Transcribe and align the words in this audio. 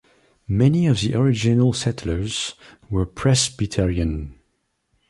Many 0.47 0.87
of 0.87 1.01
the 1.01 1.13
original 1.13 1.73
settlers 1.73 2.55
were 2.89 3.05
Presbyterian. 3.05 4.33